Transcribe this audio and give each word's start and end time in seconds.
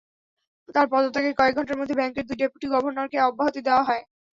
তাঁর 0.75 0.87
পদত্যাগের 0.91 1.33
কয়েক 1.35 1.53
ঘণ্টার 1.57 1.79
মধ্যে 1.79 1.97
ব্যাংকের 1.99 2.25
দুই 2.27 2.37
ডেপুটি 2.39 2.67
গভর্নরকে 2.73 3.17
অব্যাহতি 3.21 3.61
দেওয়া 3.67 3.83
হয়। 3.83 4.03